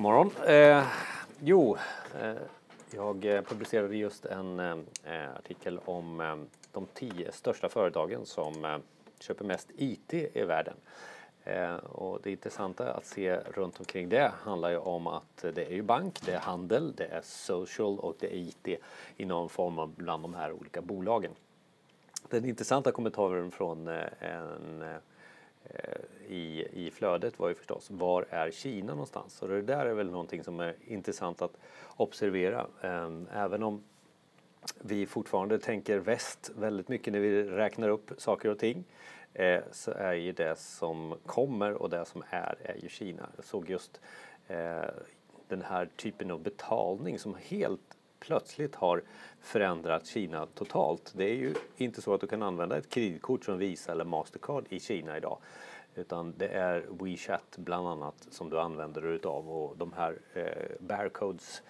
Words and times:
God 0.00 0.02
morgon. 0.02 0.30
Eh, 0.46 0.86
jo, 1.40 1.76
eh, 2.20 2.36
jag 2.90 3.24
eh, 3.24 3.42
publicerade 3.42 3.96
just 3.96 4.26
en 4.26 4.60
eh, 4.60 4.76
eh, 5.04 5.36
artikel 5.36 5.80
om 5.84 6.20
eh, 6.20 6.36
de 6.72 6.86
tio 6.94 7.32
största 7.32 7.68
företagen 7.68 8.26
som 8.26 8.64
eh, 8.64 8.76
köper 9.18 9.44
mest 9.44 9.70
IT 9.76 10.14
i 10.14 10.42
världen. 10.42 10.74
Eh, 11.44 11.74
och 11.74 12.20
det 12.22 12.30
intressanta 12.30 12.92
att 12.92 13.06
se 13.06 13.36
runt 13.36 13.78
omkring 13.80 14.08
det 14.08 14.32
handlar 14.42 14.70
ju 14.70 14.76
om 14.76 15.06
att 15.06 15.44
det 15.54 15.64
är 15.66 15.72
ju 15.72 15.82
bank, 15.82 16.20
det 16.26 16.32
är 16.32 16.40
handel, 16.40 16.92
det 16.96 17.06
är 17.06 17.20
social 17.24 17.98
och 17.98 18.16
det 18.20 18.26
är 18.26 18.38
IT 18.38 18.80
i 19.16 19.24
någon 19.24 19.48
form 19.48 19.78
av 19.78 19.94
bland 19.96 20.24
de 20.24 20.34
här 20.34 20.52
olika 20.52 20.80
bolagen. 20.80 21.32
Den 22.28 22.44
intressanta 22.44 22.92
kommentaren 22.92 23.50
från 23.50 23.88
eh, 23.88 24.04
en 24.20 24.84
Eh, 25.64 26.32
i, 26.34 26.68
i 26.72 26.90
flödet 26.90 27.38
var 27.38 27.48
ju 27.48 27.54
förstås, 27.54 27.90
var 27.90 28.26
är 28.30 28.50
Kina 28.50 28.92
någonstans? 28.92 29.42
Och 29.42 29.48
det 29.48 29.62
där 29.62 29.86
är 29.86 29.94
väl 29.94 30.10
någonting 30.10 30.44
som 30.44 30.60
är 30.60 30.76
intressant 30.84 31.42
att 31.42 31.56
observera. 31.96 32.66
Ehm, 32.82 33.28
även 33.32 33.62
om 33.62 33.82
vi 34.80 35.06
fortfarande 35.06 35.58
tänker 35.58 35.98
väst 35.98 36.50
väldigt 36.56 36.88
mycket 36.88 37.12
när 37.12 37.20
vi 37.20 37.42
räknar 37.44 37.88
upp 37.88 38.10
saker 38.18 38.48
och 38.48 38.58
ting 38.58 38.84
eh, 39.34 39.60
så 39.72 39.90
är 39.90 40.12
ju 40.12 40.32
det 40.32 40.58
som 40.58 41.14
kommer 41.26 41.72
och 41.72 41.90
det 41.90 42.04
som 42.04 42.22
är, 42.30 42.54
är 42.62 42.76
ju 42.82 42.88
Kina. 42.88 43.28
Jag 43.36 43.44
såg 43.44 43.70
just 43.70 44.00
eh, 44.48 44.90
den 45.48 45.62
här 45.62 45.88
typen 45.96 46.30
av 46.30 46.40
betalning 46.42 47.18
som 47.18 47.34
helt 47.34 47.96
plötsligt 48.20 48.74
har 48.74 49.02
förändrat 49.40 50.06
Kina 50.06 50.46
totalt. 50.46 51.12
Det 51.16 51.24
är 51.24 51.34
ju 51.34 51.54
inte 51.76 52.02
så 52.02 52.14
att 52.14 52.20
du 52.20 52.26
kan 52.26 52.42
använda 52.42 52.76
ett 52.76 52.90
kreditkort 52.90 53.44
som 53.44 53.58
Visa 53.58 53.92
eller 53.92 54.04
Mastercard 54.04 54.64
i 54.68 54.80
Kina 54.80 55.16
idag. 55.16 55.38
Utan 55.94 56.34
det 56.36 56.48
är 56.48 56.84
WeChat 56.90 57.56
bland 57.56 57.88
annat 57.88 58.26
som 58.30 58.50
du 58.50 58.60
använder 58.60 59.00
dig 59.00 59.10
utav 59.10 59.50
och 59.50 59.76
de 59.76 59.92
här 59.92 60.18
eh, 60.34 60.44
barcodes 60.80 61.62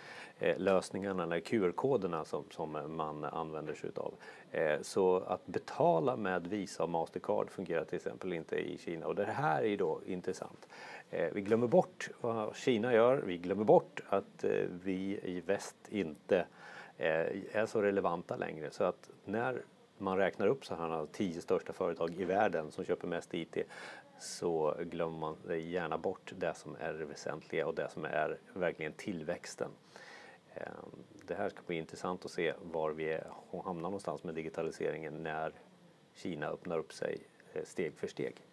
Eh, 0.43 0.59
lösningarna 0.59 1.23
eller 1.23 1.41
QR-koderna 1.41 2.25
som, 2.25 2.45
som 2.51 2.97
man 2.97 3.25
använder 3.25 3.75
sig 3.75 3.89
utav. 3.89 4.15
Eh, 4.51 4.81
så 4.83 5.17
att 5.17 5.47
betala 5.47 6.17
med 6.17 6.47
Visa 6.47 6.83
och 6.83 6.89
Mastercard 6.89 7.51
fungerar 7.51 7.85
till 7.85 7.97
exempel 7.97 8.33
inte 8.33 8.57
i 8.57 8.79
Kina 8.79 9.07
och 9.07 9.15
det 9.15 9.25
här 9.25 9.63
är 9.63 9.67
ju 9.67 9.77
då 9.77 10.01
intressant. 10.07 10.69
Eh, 11.11 11.29
vi 11.33 11.41
glömmer 11.41 11.67
bort 11.67 12.11
vad 12.21 12.57
Kina 12.57 12.95
gör, 12.95 13.17
vi 13.17 13.39
glömmer 13.39 13.65
bort 13.65 14.01
att 14.09 14.45
vi 14.85 15.21
i 15.23 15.43
väst 15.47 15.77
inte 15.89 16.47
är 17.53 17.67
så 17.67 17.83
relevanta 17.83 18.37
längre 18.37 18.71
så 18.71 18.85
att 18.85 19.11
när 19.25 19.63
man 19.99 20.17
räknar 20.17 20.47
upp 20.47 20.67
så 20.67 20.75
här 20.75 21.07
tio 21.13 21.41
största 21.41 21.73
företag 21.73 22.15
i 22.15 22.25
världen 22.25 22.71
som 22.71 22.85
köper 22.85 23.09
mest 23.09 23.35
IT 23.35 23.57
så 24.21 24.75
glömmer 24.81 25.19
man 25.19 25.37
gärna 25.71 25.99
bort 25.99 26.33
det 26.37 26.55
som 26.55 26.77
är 26.81 26.93
det 26.93 27.05
väsentliga 27.05 27.67
och 27.67 27.75
det 27.75 27.89
som 27.91 28.05
är 28.05 28.39
verkligen 28.55 28.93
tillväxten. 28.93 29.71
Ehm, 30.55 31.05
det 31.27 31.35
här 31.35 31.49
ska 31.49 31.63
bli 31.67 31.77
intressant 31.77 32.25
att 32.25 32.31
se 32.31 32.55
var 32.63 32.91
vi 32.91 33.21
hamnar 33.65 33.83
någonstans 33.83 34.25
med 34.25 34.35
digitaliseringen 34.35 35.23
när 35.23 35.53
Kina 36.15 36.47
öppnar 36.47 36.79
upp 36.79 36.93
sig 36.93 37.19
eh, 37.53 37.65
steg 37.65 37.99
för 37.99 38.07
steg. 38.07 38.45